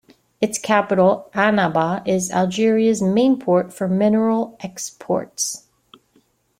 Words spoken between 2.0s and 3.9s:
is Algeria's main port for